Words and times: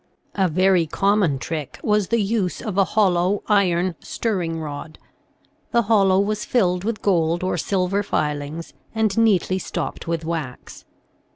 A 0.33 0.47
very 0.47 0.87
common 0.87 1.37
trick 1.37 1.79
was 1.83 2.07
the 2.07 2.19
use 2.23 2.59
of 2.59 2.75
a 2.75 2.83
hollow, 2.83 3.43
iron 3.45 3.93
stirring 3.99 4.59
rod; 4.59 4.97
the 5.69 5.83
hollow 5.83 6.19
was 6.19 6.43
filled 6.43 6.83
with 6.83 7.03
gold 7.03 7.43
or 7.43 7.55
silver 7.55 8.01
filings, 8.01 8.73
and 8.95 9.15
neatly 9.15 9.59
stopped 9.59 10.07
with 10.07 10.25
wax. 10.25 10.85